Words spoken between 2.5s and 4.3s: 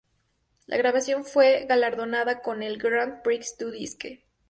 el "Grand Prix du Disque".